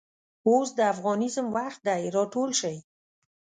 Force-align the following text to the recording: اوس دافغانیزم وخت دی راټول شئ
اوس 0.47 0.69
دافغانیزم 0.81 1.47
وخت 1.57 1.79
دی 1.87 2.03
راټول 2.15 2.49
شئ 2.59 2.75